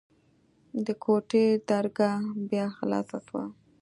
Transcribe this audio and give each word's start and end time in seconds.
د 0.85 0.87
کوټې 1.03 1.45
درګاه 1.69 2.19
بيا 2.49 2.65
خلاصه 2.77 3.17
سوه. 3.27 3.43